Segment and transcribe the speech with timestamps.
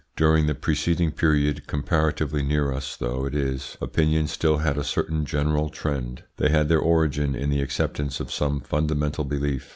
[0.15, 5.25] During the preceding period, comparatively near us though it is, opinions still had a certain
[5.27, 9.69] general trend; they had their origin in the acceptance of some fundamental belief.